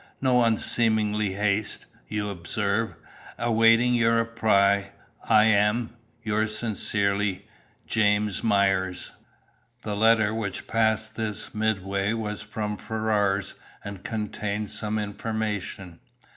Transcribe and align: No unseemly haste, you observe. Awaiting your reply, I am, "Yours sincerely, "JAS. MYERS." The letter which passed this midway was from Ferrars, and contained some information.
No 0.19 0.43
unseemly 0.43 1.33
haste, 1.33 1.85
you 2.07 2.31
observe. 2.31 2.95
Awaiting 3.37 3.93
your 3.93 4.15
reply, 4.15 4.93
I 5.25 5.43
am, 5.43 5.91
"Yours 6.23 6.57
sincerely, 6.57 7.47
"JAS. 7.85 8.43
MYERS." 8.43 9.11
The 9.83 9.95
letter 9.95 10.33
which 10.33 10.65
passed 10.65 11.15
this 11.15 11.53
midway 11.53 12.13
was 12.13 12.41
from 12.41 12.77
Ferrars, 12.77 13.53
and 13.83 14.03
contained 14.03 14.71
some 14.71 14.97
information. 14.97 15.99